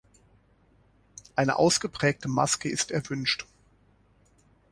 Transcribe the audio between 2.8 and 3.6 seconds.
erwünscht.